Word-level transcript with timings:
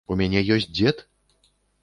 У 0.13 0.15
мяне 0.21 0.41
ёсць 0.55 0.65
дзед? 0.77 1.05